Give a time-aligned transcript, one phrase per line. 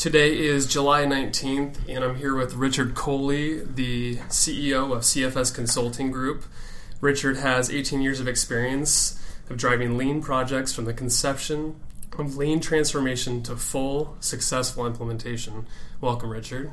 [0.00, 6.10] Today is July 19th, and I'm here with Richard Coley, the CEO of CFS Consulting
[6.10, 6.44] Group.
[7.02, 11.78] Richard has 18 years of experience of driving lean projects from the conception
[12.18, 15.66] of lean transformation to full successful implementation.
[16.00, 16.70] Welcome, Richard.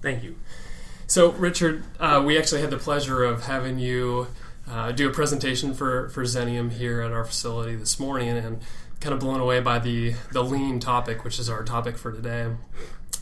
[0.00, 0.36] Thank you.
[1.08, 4.28] So, Richard, uh, we actually had the pleasure of having you
[4.70, 8.60] uh, do a presentation for, for Xenium here at our facility this morning, and
[9.00, 12.48] kind of blown away by the the lean topic, which is our topic for today.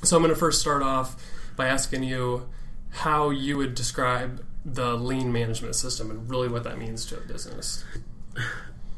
[0.02, 1.16] So I'm going to first start off
[1.56, 2.48] by asking you
[2.90, 7.20] how you would describe the lean management system and really what that means to a
[7.20, 7.84] business.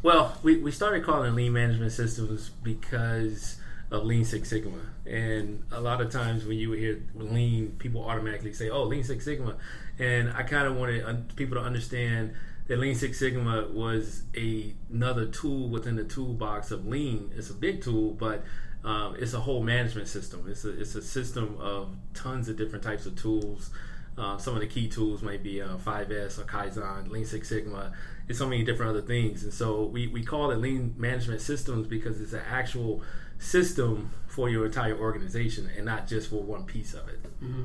[0.03, 3.57] Well, we, we started calling lean management systems because
[3.91, 4.79] of Lean Six Sigma.
[5.07, 9.25] And a lot of times when you hear lean, people automatically say, oh, Lean Six
[9.25, 9.57] Sigma.
[9.99, 12.35] And I kind of wanted people to understand
[12.69, 17.33] that Lean Six Sigma was a, another tool within the toolbox of Lean.
[17.35, 18.45] It's a big tool, but
[18.85, 20.47] um, it's a whole management system.
[20.49, 23.71] It's a, it's a system of tons of different types of tools.
[24.17, 27.93] Uh, some of the key tools might be uh, 5S or Kaizen, Lean Six Sigma,
[28.27, 29.45] and so many different other things.
[29.45, 33.03] And so we, we call it Lean Management Systems because it's an actual
[33.39, 37.23] system for your entire organization and not just for one piece of it.
[37.43, 37.65] Mm-hmm.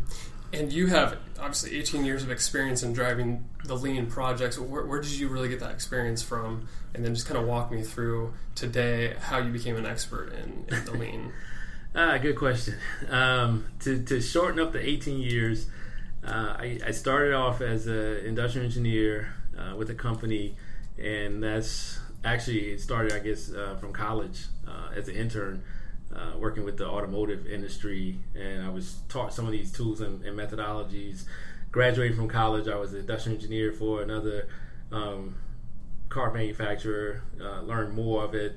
[0.53, 4.59] And you have obviously 18 years of experience in driving the lean projects.
[4.59, 6.67] Where, where, did you really get that experience from?
[6.93, 10.65] And then just kind of walk me through today how you became an expert in,
[10.73, 11.33] in the lean.
[11.95, 12.75] ah, good question.
[13.09, 15.65] Um, to, to, shorten up the 18 years,
[16.23, 20.55] uh, I, I, started off as an industrial engineer uh, with a company,
[20.99, 25.63] and that's actually it started, I guess, uh, from college uh, as an intern
[26.15, 30.23] uh, working with the automotive industry, and I was taught some of these tools and,
[30.23, 31.25] and methodologies.
[31.71, 34.47] Graduating from college, I was an industrial engineer for another
[34.91, 35.35] um,
[36.09, 37.23] car manufacturer.
[37.41, 38.55] Uh, learned more of it,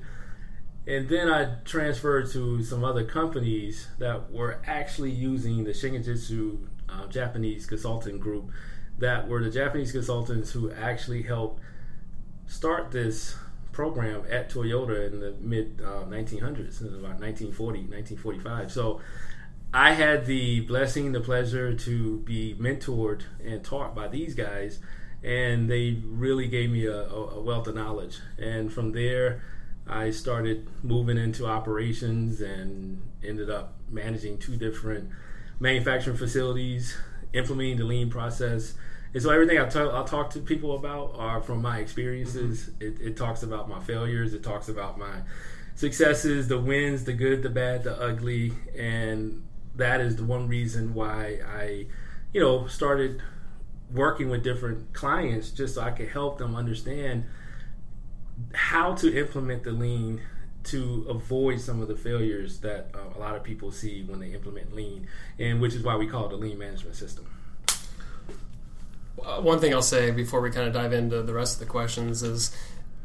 [0.85, 7.07] and then I transferred to some other companies that were actually using the Shingijutsu uh,
[7.07, 8.51] Japanese consulting group.
[8.99, 11.61] That were the Japanese consultants who actually helped
[12.47, 13.35] start this
[13.77, 18.71] program at Toyota in the mid uh, 1900s, about 1940, 1945.
[18.71, 19.01] So
[19.71, 24.79] I had the blessing, the pleasure to be mentored and taught by these guys,
[25.23, 28.17] and they really gave me a, a wealth of knowledge.
[28.39, 29.43] And from there,
[29.85, 35.11] I started moving into operations and ended up managing two different
[35.59, 36.97] manufacturing facilities,
[37.31, 38.73] implementing the lean process
[39.13, 42.69] and so everything I talk, I'll talk to people about are from my experiences.
[42.69, 42.83] Mm-hmm.
[42.83, 44.33] It, it, talks about my failures.
[44.33, 45.21] It talks about my
[45.75, 49.43] successes, the wins, the good, the bad, the ugly, and
[49.75, 51.85] that is the one reason why I,
[52.33, 53.21] you know, started
[53.93, 57.25] working with different clients just so I could help them understand
[58.53, 60.21] how to implement the lean
[60.65, 64.33] to avoid some of the failures that uh, a lot of people see when they
[64.33, 65.07] implement lean,
[65.39, 67.25] and which is why we call it a lean management system.
[69.27, 71.65] Uh, one thing I'll say before we kind of dive into the rest of the
[71.65, 72.55] questions is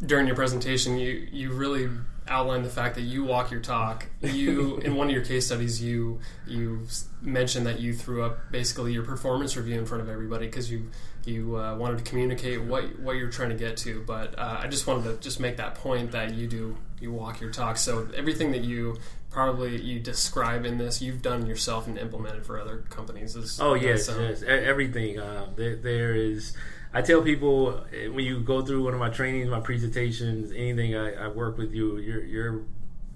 [0.05, 1.91] during your presentation, you you really
[2.29, 4.07] outlined the fact that you walk your talk.
[4.21, 6.87] You in one of your case studies, you you
[7.21, 10.91] mentioned that you threw up basically your performance review in front of everybody because you
[11.25, 14.05] you uh, wanted to communicate what what you're trying to get to.
[14.07, 17.41] But uh, I just wanted to just make that point that you do you walk
[17.41, 17.77] your talk.
[17.77, 18.99] So everything that you
[19.33, 23.35] probably you describe in this, you've done yourself and implemented for other companies.
[23.35, 25.19] Is, oh yes, yes, everything.
[25.19, 26.57] Uh, there, there is.
[26.95, 30.95] I tell people eh, when you go through one of my trainings, my presentations, anything
[30.95, 32.63] I, I work with you, you're you're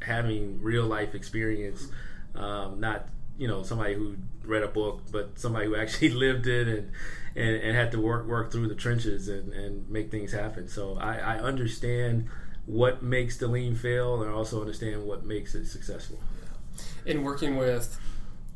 [0.02, 1.86] having real life experience,
[2.34, 6.66] um, not you know somebody who read a book, but somebody who actually lived it
[6.66, 6.90] and
[7.36, 10.68] and, and had to work work through the trenches and, and make things happen.
[10.68, 12.28] So I, I understand
[12.66, 16.18] what makes the lean fail, and also understand what makes it successful.
[16.40, 17.12] Yeah.
[17.12, 17.98] In working with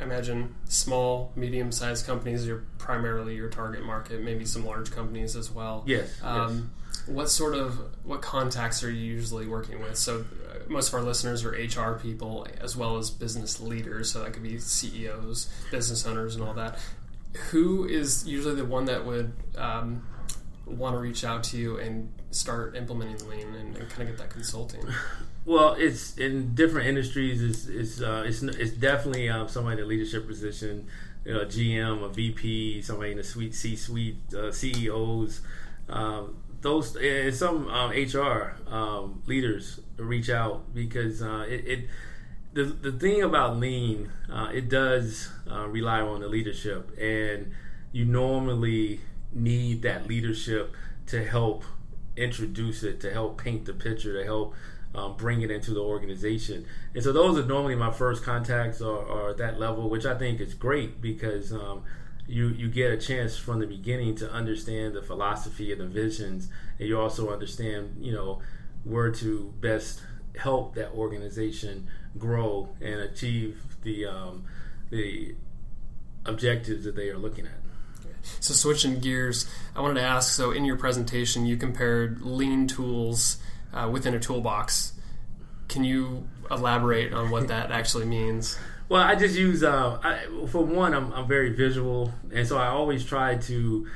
[0.01, 5.37] I imagine small, medium sized companies are primarily your target market, maybe some large companies
[5.37, 5.85] as well.
[5.87, 7.07] Yes, um, yes.
[7.07, 9.97] What sort of what contacts are you usually working with?
[9.97, 14.11] So uh, most of our listeners are HR people as well as business leaders.
[14.11, 16.79] So that could be CEOs, business owners, and all that.
[17.51, 20.03] Who is usually the one that would um,
[20.77, 24.19] want to reach out to you and start implementing lean and, and kind of get
[24.19, 24.83] that consulting?
[25.47, 27.43] Well, it's in different industries.
[27.43, 30.87] It's it's uh, it's, it's definitely um, somebody in a leadership position,
[31.25, 35.41] you know, a GM, a VP, somebody in the suite C-suite, uh, CEOs.
[35.89, 41.89] Um, those and some um, HR um, leaders reach out because uh, it, it,
[42.53, 47.53] the the thing about lean uh, it does uh, rely on the leadership and
[47.93, 49.01] you normally
[49.33, 50.75] need that leadership
[51.07, 51.65] to help
[52.17, 54.55] introduce it to help paint the picture to help
[54.95, 59.31] um, bring it into the organization and so those are normally my first contacts or
[59.31, 61.85] at that level which I think is great because um,
[62.31, 66.49] you you get a chance from the beginning to understand the philosophy and the visions,
[66.79, 68.41] and you also understand you know
[68.85, 70.03] where to best
[70.37, 74.45] help that organization grow and achieve the um,
[74.91, 75.35] the
[76.25, 77.60] objectives that they are looking at.
[78.41, 80.33] So switching gears, I wanted to ask.
[80.33, 83.39] So in your presentation, you compared lean tools
[83.73, 84.93] uh, within a toolbox.
[85.69, 88.59] Can you elaborate on what that actually means?
[88.89, 92.67] Well, I just use uh, I, for one, I'm, I'm very visual, and so I
[92.67, 93.87] always try to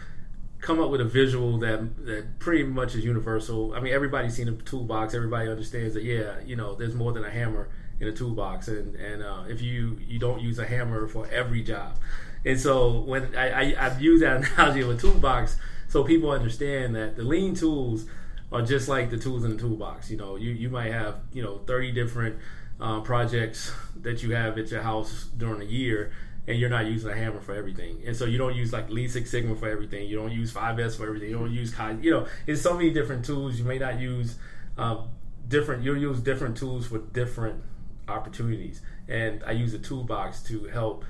[0.61, 3.75] come up with a visual that that pretty much is universal.
[3.75, 5.13] I mean, everybody's seen a toolbox.
[5.13, 6.05] Everybody understands that.
[6.05, 9.61] Yeah, you know, there's more than a hammer in a toolbox, and and uh, if
[9.61, 11.99] you you don't use a hammer for every job,
[12.45, 15.57] and so when I, I I've used that analogy of a toolbox,
[15.89, 18.07] so people understand that the lean tools
[18.53, 20.11] are just like the tools in the toolbox.
[20.11, 22.37] You know, you you might have you know 30 different
[22.81, 26.13] um, projects that you have at your house during a year
[26.47, 28.03] and you're not using a hammer for everything.
[28.07, 30.07] And so you don't use like Lean Six Sigma for everything.
[30.09, 31.31] You don't use 5S for everything.
[31.31, 31.75] You don't use.
[32.03, 33.59] You know, it's so many different tools.
[33.59, 34.37] You may not use
[34.77, 35.09] um,
[35.49, 35.83] different.
[35.85, 37.63] You'll use different tools for different
[38.09, 38.83] opportunities.
[39.09, 41.05] And I use a toolbox to help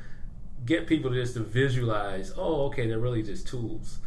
[0.64, 2.32] get people to just to visualize.
[2.36, 3.98] Oh, okay, they're really just tools,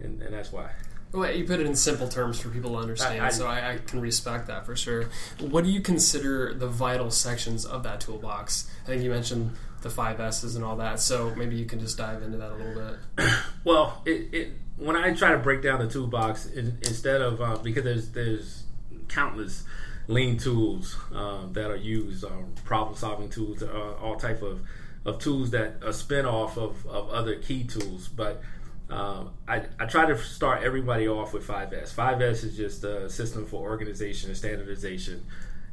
[0.00, 0.70] and, and that's why.
[1.12, 3.74] Well, you put it in simple terms for people to understand, I, I, so I,
[3.74, 5.10] I, can respect that for sure.
[5.38, 8.68] What do you consider the vital sections of that toolbox?
[8.82, 9.52] I think you mentioned
[9.82, 12.56] the five S's and all that, so maybe you can just dive into that a
[12.56, 13.30] little bit.
[13.64, 17.58] well, it, it, when I try to break down the toolbox, it, instead of uh,
[17.58, 18.64] because there's there's
[19.06, 19.62] countless
[20.08, 24.60] lean tools uh, that are used, um, problem solving tools, uh, all type of,
[25.04, 28.42] of tools that are spin off of, of other key tools, but
[28.90, 31.94] um, I, I try to start everybody off with 5S.
[31.94, 35.26] 5S is just a system for organization and standardization.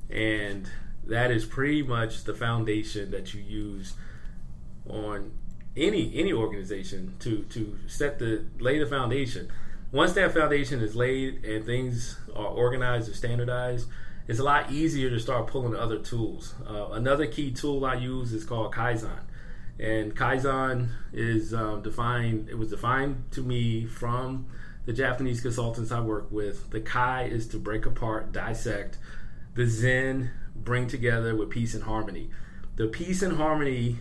[0.09, 0.69] And
[1.07, 3.93] that is pretty much the foundation that you use
[4.89, 5.31] on
[5.77, 9.49] any any organization to to set the lay the foundation.
[9.91, 13.87] Once that foundation is laid and things are organized and standardized,
[14.31, 16.55] it's a lot easier to start pulling other tools.
[16.65, 19.19] Uh, another key tool I use is called Kaizen.
[19.77, 24.45] And Kaizen is um, defined, it was defined to me from
[24.85, 26.69] the Japanese consultants I work with.
[26.69, 28.97] The Kai is to break apart, dissect.
[29.55, 32.29] The Zen, bring together with peace and harmony.
[32.77, 33.99] The peace and harmony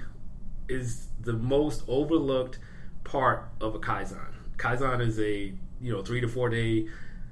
[0.68, 2.60] is the most overlooked
[3.02, 4.32] part of a Kaizen.
[4.58, 6.86] Kaizen is a you know three to four day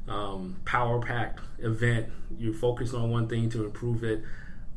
[0.08, 2.08] um, power packed event.
[2.38, 4.22] You're focused on one thing to improve it.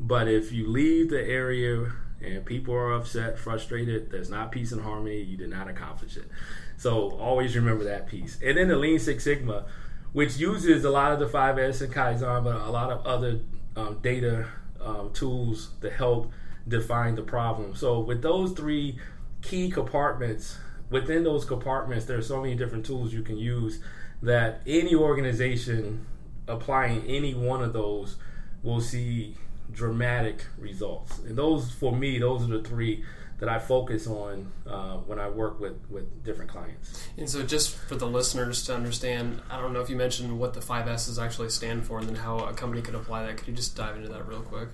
[0.00, 4.82] But if you leave the area and people are upset, frustrated, there's not peace and
[4.82, 6.28] harmony, you did not accomplish it.
[6.76, 8.38] So always remember that piece.
[8.42, 9.66] And then the Lean Six Sigma,
[10.12, 13.40] which uses a lot of the 5S and Kaizen, but a lot of other
[13.76, 14.46] um, data
[14.80, 16.32] um, tools to help
[16.66, 17.74] define the problem.
[17.74, 18.98] So with those three
[19.42, 20.58] key compartments,
[20.92, 23.80] within those compartments, there are so many different tools you can use
[24.22, 26.06] that any organization
[26.46, 28.16] applying any one of those
[28.62, 29.36] will see
[29.72, 31.18] dramatic results.
[31.20, 33.04] And those, for me, those are the three
[33.38, 37.08] that I focus on uh, when I work with, with different clients.
[37.16, 40.54] And so, just for the listeners to understand, I don't know if you mentioned what
[40.54, 43.38] the five S's actually stand for and then how a company could apply that.
[43.38, 44.68] Could you just dive into that real quick?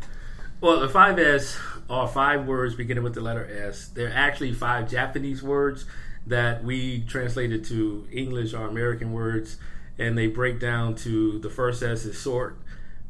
[0.60, 1.56] Well, the five S
[1.88, 3.88] are five words beginning with the letter S.
[3.88, 5.86] They're actually five Japanese words
[6.26, 9.58] that we translated to English or American words,
[9.98, 12.58] and they break down to the first S is sort,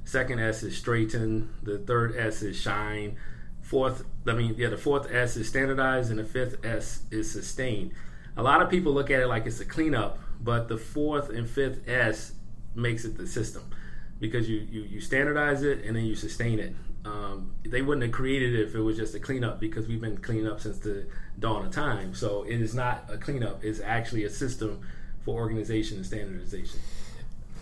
[0.08, 1.50] Second S is straighten.
[1.62, 3.18] The third S is shine.
[3.60, 7.92] Fourth, I mean, yeah, the fourth S is standardized, and the fifth S is sustain.
[8.34, 11.46] A lot of people look at it like it's a cleanup, but the fourth and
[11.46, 12.32] fifth S
[12.74, 13.70] makes it the system
[14.18, 16.74] because you, you, you standardize it and then you sustain it.
[17.08, 20.18] Um, they wouldn't have created it if it was just a cleanup because we've been
[20.18, 21.06] cleaning up since the
[21.38, 22.14] dawn of time.
[22.14, 24.80] So it is not a cleanup, it's actually a system
[25.24, 26.80] for organization and standardization.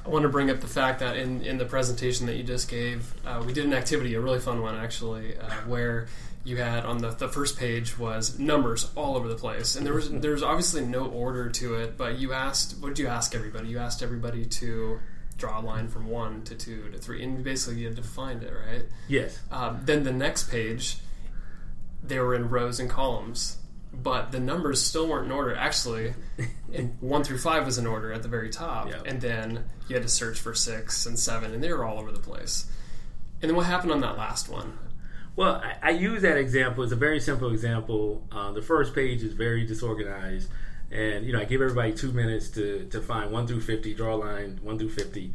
[0.04, 2.68] I want to bring up the fact that in, in the presentation that you just
[2.68, 6.06] gave, uh, we did an activity, a really fun one actually, uh, where
[6.44, 9.94] you had on the, the first page was numbers all over the place, and there
[9.94, 11.96] was there's obviously no order to it.
[11.96, 13.66] But you asked, what did you ask everybody?
[13.66, 15.00] You asked everybody to
[15.36, 18.52] draw a line from one to two to three, and basically you had defined it,
[18.52, 18.84] right?
[19.08, 19.38] Yes.
[19.50, 20.98] Um, then the next page,
[22.02, 23.58] they were in rows and columns,
[23.92, 25.54] but the numbers still weren't in order.
[25.54, 26.14] Actually,
[26.72, 29.02] and one through five was in order at the very top, Yep.
[29.06, 32.12] and then you had to search for six and seven, and they were all over
[32.12, 32.66] the place.
[33.42, 34.78] And then what happened on that last one?
[35.36, 36.82] Well, I, I use that example.
[36.82, 38.26] It's a very simple example.
[38.32, 40.48] Uh, the first page is very disorganized,
[40.90, 44.14] and you know I give everybody two minutes to to find one through fifty, draw
[44.14, 45.32] a line one through fifty.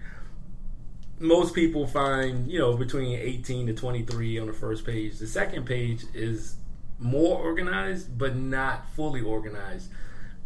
[1.20, 5.20] Most people find you know between eighteen to twenty three on the first page.
[5.20, 6.56] The second page is
[7.00, 9.90] more organized, but not fully organized.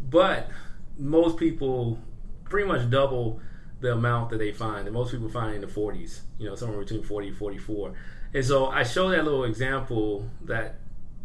[0.00, 0.48] But
[0.98, 1.98] most people
[2.44, 3.40] pretty much double
[3.80, 4.86] the amount that they find.
[4.86, 7.92] And most people find in the 40s, you know, somewhere between 40 and 44.
[8.34, 10.76] And so I show that little example that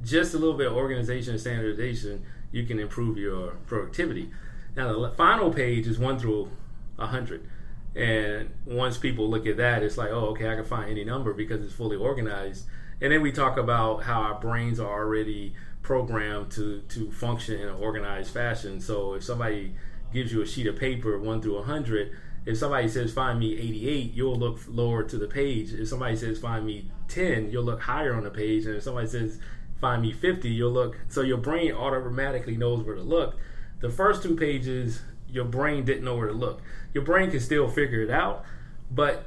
[0.04, 4.30] just a little bit of organization and standardization, you can improve your productivity.
[4.76, 6.50] Now, the final page is 1 through
[6.96, 7.48] 100.
[7.96, 11.34] And once people look at that, it's like, oh, okay, I can find any number
[11.34, 12.66] because it's fully organized.
[13.02, 17.68] And then we talk about how our brains are already programmed to, to function in
[17.68, 18.80] an organized fashion.
[18.80, 19.76] So if somebody
[20.14, 22.16] gives you a sheet of paper, 1 through 100,
[22.46, 25.74] if somebody says find me 88, you'll look lower to the page.
[25.74, 28.66] If somebody says find me 10, you'll look higher on the page.
[28.66, 29.40] And if somebody says
[29.82, 30.98] find me 50, you'll look.
[31.10, 33.36] So your brain automatically knows where to look.
[33.80, 36.62] The first two pages, your brain didn't know where to look.
[36.94, 38.46] Your brain can still figure it out,
[38.92, 39.26] but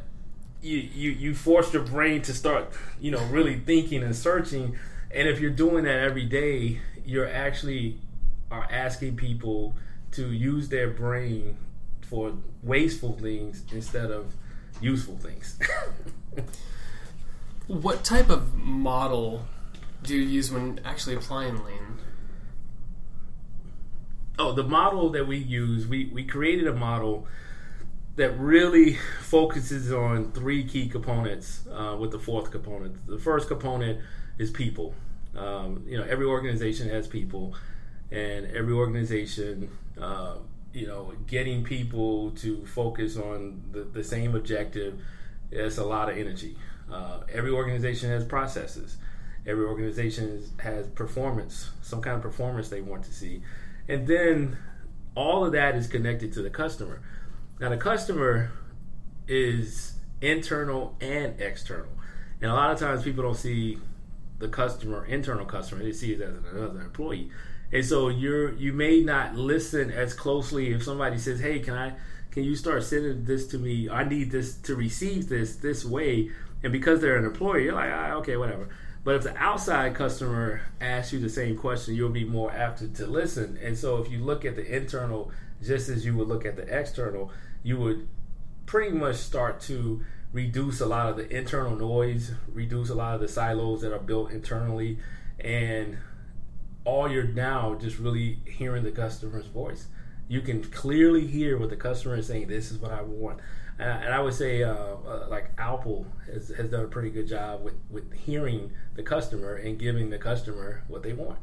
[0.63, 4.79] you you you force your brain to start, you know, really thinking and searching.
[5.11, 7.99] And if you're doing that every day, you're actually
[8.51, 9.75] are asking people
[10.13, 11.57] to use their brain
[12.03, 14.35] for wasteful things instead of
[14.81, 15.59] useful things.
[17.67, 19.47] What type of model
[20.05, 21.99] do you use when actually applying lean?
[24.39, 27.27] oh, the model that we use, we, we created a model
[28.17, 33.07] that really focuses on three key components uh, with the fourth component.
[33.07, 34.01] The first component
[34.39, 34.95] is people.
[35.37, 37.55] Um, you know, every organization has people,
[38.11, 39.69] and every organization,
[40.01, 40.37] uh,
[40.73, 45.01] you know, getting people to focus on the, the same objective
[45.51, 46.57] is a lot of energy.
[46.91, 48.97] Uh, every organization has processes.
[49.47, 53.43] Every organization has performance, some kind of performance they want to see.
[53.89, 54.57] And then
[55.15, 57.03] all of that is connected to the customer.
[57.61, 58.51] Now, the customer
[59.29, 61.93] is internal and external.
[62.41, 63.79] And a lot of times people don't see
[64.39, 67.31] the customer, internal customer, they see it as another employee.
[67.73, 71.95] And so you're you may not listen as closely if somebody says, "Hey, can I
[72.31, 73.89] can you start sending this to me?
[73.89, 76.31] I need this to receive this this way."
[76.63, 78.69] And because they're an employee, you're like, ah, "Okay, whatever."
[79.05, 82.89] But if the outside customer asks you the same question, you'll be more apt to,
[82.89, 83.59] to listen.
[83.63, 85.31] And so if you look at the internal
[85.63, 87.31] just as you would look at the external,
[87.63, 88.07] you would
[88.67, 93.21] pretty much start to reduce a lot of the internal noise, reduce a lot of
[93.21, 94.99] the silos that are built internally,
[95.39, 95.97] and
[96.85, 99.87] all you're now just really hearing the customer's voice.
[100.29, 102.49] You can clearly hear what the customer is saying.
[102.49, 103.41] This is what I want,
[103.79, 107.11] and I, and I would say uh, uh, like Apple has, has done a pretty
[107.11, 111.39] good job with with hearing the customer and giving the customer what they want.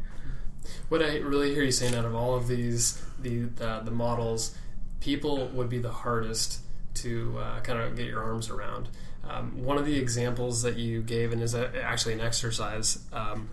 [0.90, 4.56] What I really hear you saying out of all of these the the, the models,
[5.00, 6.60] people would be the hardest
[6.94, 8.90] to uh, kind of get your arms around.
[9.28, 13.50] Um, one of the examples that you gave, and is a, actually an exercise, um,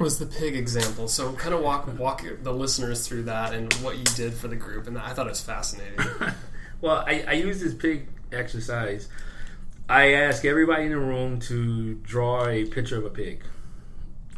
[0.00, 1.08] was the pig example.
[1.08, 4.56] So kind of walk walk the listeners through that and what you did for the
[4.56, 5.98] group, and I thought it was fascinating.
[6.80, 9.08] well, I, I use this pig exercise.
[9.88, 13.42] I ask everybody in the room to draw a picture of a pig.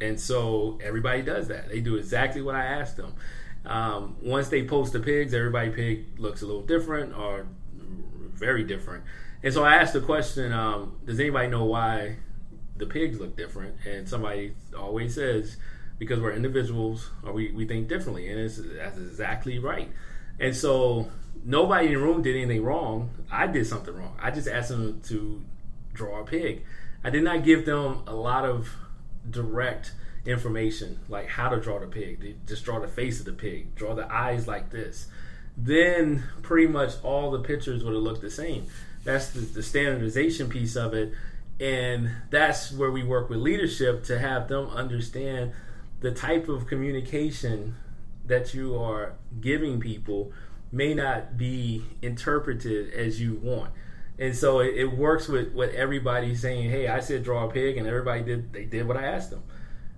[0.01, 1.69] And so everybody does that.
[1.69, 3.15] They do exactly what I asked them.
[3.65, 7.47] Um, once they post the pigs, everybody pig looks a little different or
[8.35, 9.05] very different.
[9.43, 12.17] And so I asked the question, um, does anybody know why
[12.77, 13.77] the pigs look different?
[13.87, 15.57] And somebody always says,
[15.99, 18.29] because we're individuals or we, we think differently.
[18.29, 19.91] And it's, that's exactly right.
[20.39, 21.11] And so
[21.45, 23.11] nobody in the room did anything wrong.
[23.31, 24.17] I did something wrong.
[24.21, 25.43] I just asked them to
[25.93, 26.65] draw a pig.
[27.03, 28.69] I did not give them a lot of
[29.29, 29.93] direct
[30.27, 32.21] information, like how to draw the pig.
[32.21, 35.09] They just draw the face of the pig, draw the eyes like this.
[35.57, 38.67] Then pretty much all the pictures would have looked the same.
[39.05, 41.13] That's the, the standardization piece of it.
[41.61, 45.53] And that's where we work with leadership to have them understand
[46.01, 47.77] the type of communication
[48.27, 50.33] that you are giving people
[50.73, 53.73] may not be interpreted as you want.
[54.19, 57.77] And so it, it works with what everybody's saying, hey, I said draw a pig
[57.77, 59.43] and everybody did they did what I asked them.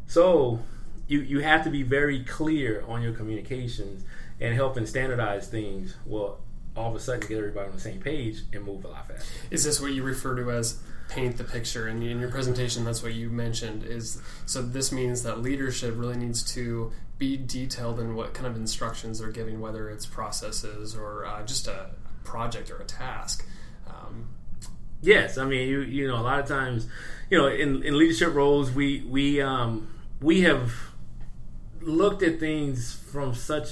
[0.07, 0.61] So
[1.09, 4.05] you you have to be very clear on your communications
[4.41, 5.97] and helping standardize things.
[6.05, 6.41] Well,
[6.77, 9.25] all of a sudden get everybody on the same page and move a lot faster.
[9.51, 11.87] Is this what you refer to as paint the picture?
[11.87, 13.85] And in your presentation, that's what you mentioned.
[13.85, 18.57] Is so this means that leadership really needs to be detailed in what kind of
[18.57, 21.91] instructions they're giving, whether it's processes or uh, just a
[22.25, 23.47] project or a task.
[23.87, 24.29] Um,
[25.01, 26.87] yes, I mean you you know a lot of times,
[27.31, 29.89] you know in, in leadership roles we we um,
[30.21, 30.73] we have
[31.81, 33.69] looked at things from such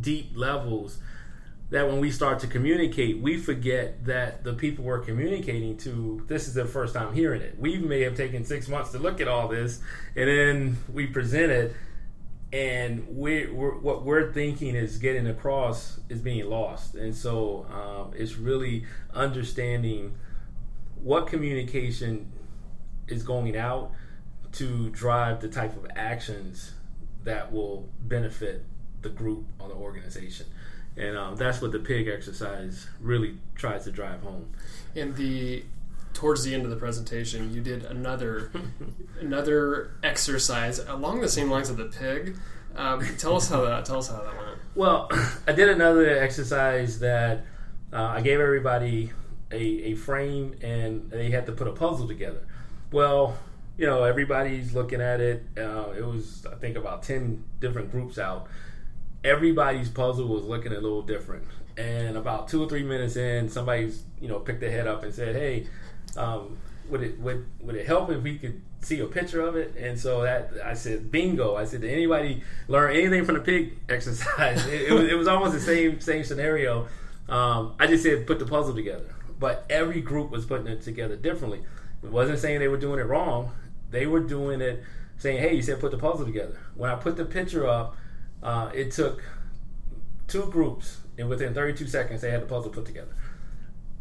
[0.00, 0.98] deep levels
[1.70, 6.48] that when we start to communicate, we forget that the people we're communicating to, this
[6.48, 7.58] is their first time hearing it.
[7.58, 9.80] We may have taken six months to look at all this,
[10.16, 11.74] and then we present it,
[12.52, 16.94] and we're, we're, what we're thinking is getting across is being lost.
[16.94, 20.16] And so um, it's really understanding
[21.02, 22.32] what communication
[23.08, 23.92] is going out
[24.52, 26.72] to drive the type of actions
[27.24, 28.64] that will benefit
[29.02, 30.46] the group or the organization.
[30.98, 34.52] And um, that's what the pig exercise really tries to drive home.
[34.96, 35.64] And the
[36.12, 38.50] towards the end of the presentation, you did another
[39.20, 42.36] another exercise along the same lines of the pig.
[42.74, 44.58] Um, tell us how that tell us how that went.
[44.74, 45.08] Well,
[45.46, 47.44] I did another exercise that
[47.92, 49.12] uh, I gave everybody
[49.52, 52.46] a, a frame and they had to put a puzzle together.
[52.90, 53.38] Well,
[53.76, 55.44] you know, everybody's looking at it.
[55.56, 58.48] Uh, it was I think about ten different groups out
[59.28, 61.44] everybody's puzzle was looking a little different.
[61.76, 65.14] And about two or three minutes in, somebody's you know picked their head up and
[65.14, 65.66] said, "Hey,
[66.16, 66.58] um,
[66.88, 69.98] would it would would it help if we could see a picture of it?" And
[69.98, 74.66] so that I said, "Bingo!" I said, "Did anybody learn anything from the pig exercise?"
[74.66, 76.88] it, it, was, it was almost the same same scenario.
[77.28, 81.14] Um, I just said put the puzzle together, but every group was putting it together
[81.14, 81.60] differently.
[82.02, 83.52] It wasn't saying they were doing it wrong.
[83.90, 84.82] They were doing it
[85.18, 87.96] saying, "Hey, you said put the puzzle together." When I put the picture up
[88.42, 89.22] uh, it took
[90.26, 93.14] two groups, and within 32 seconds, they had the puzzle put together.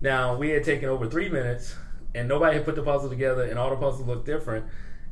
[0.01, 1.75] Now, we had taken over three minutes,
[2.13, 4.65] and nobody had put the puzzle together, and all the puzzles looked different.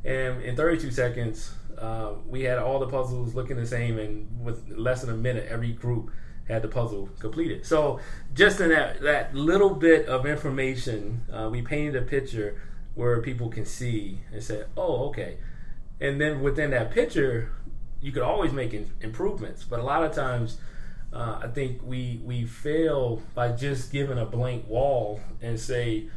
[0.04, 4.68] And in 32 seconds, uh, we had all the puzzles looking the same, and with
[4.70, 6.10] less than a minute, every group
[6.46, 7.66] had the puzzle completed.
[7.66, 7.98] So,
[8.32, 12.60] just in that, that little bit of information, uh, we painted a picture
[12.94, 15.38] where people can see and say, oh, okay.
[16.00, 17.50] And then within that picture,
[18.00, 20.58] you could always make in, improvements, but a lot of times
[21.12, 26.08] uh, I think we we fail by just giving a blank wall and say,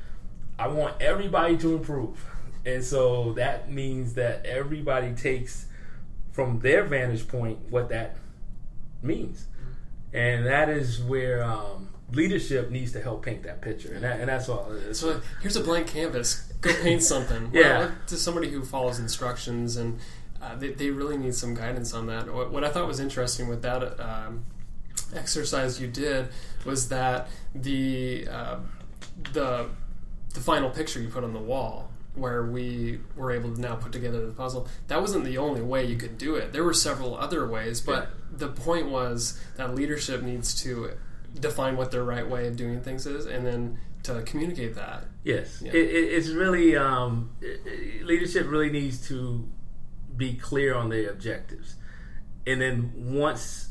[0.58, 2.24] I want everybody to improve,
[2.66, 5.68] and so that means that everybody takes
[6.32, 8.18] from their vantage point what that
[9.02, 9.46] means,
[10.14, 11.44] and that is where.
[11.44, 14.72] Um, leadership needs to help paint that picture, and, that, and that's all.
[14.94, 16.52] So here's a blank canvas.
[16.62, 17.52] Go paint something.
[17.54, 20.00] yeah, well, to somebody who follows instructions and
[20.42, 22.34] uh, they, they really need some guidance on that.
[22.34, 24.46] What, what I thought was interesting with that um,
[25.16, 26.30] exercise you did
[26.66, 28.58] was that the uh,
[29.34, 29.70] the
[30.34, 33.92] the final picture you put on the wall where we were able to now put
[33.92, 37.16] together the puzzle that wasn't the only way you could do it there were several
[37.16, 38.38] other ways but yeah.
[38.38, 40.92] the point was that leadership needs to
[41.40, 45.62] define what their right way of doing things is and then to communicate that yes
[45.62, 45.72] yeah.
[45.72, 47.30] it, it's really um,
[48.04, 49.48] leadership really needs to
[50.20, 51.76] be clear on their objectives.
[52.46, 53.70] And then once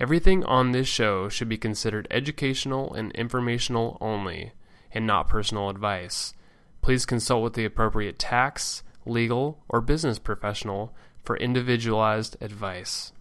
[0.00, 4.52] Everything on this show should be considered educational and informational only,
[4.92, 6.32] and not personal advice.
[6.80, 13.12] Please consult with the appropriate tax, legal, or business professional for individualized advice.